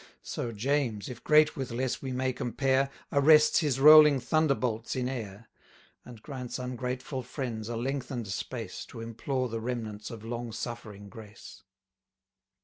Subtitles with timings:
[0.23, 5.47] So James, if great with less we may compare, Arrests his rolling thunderbolts in air!
[6.03, 11.61] And grants ungrateful friends a lengthen'd space, To implore the remnants of long suffering grace.